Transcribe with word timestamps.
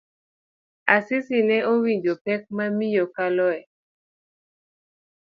Asisi 0.95 1.37
ne 1.47 1.57
owinjo 1.71 2.13
pek 2.25 2.41
ma 2.55 2.65
miyo 2.77 3.03
kaloe. 3.15 3.59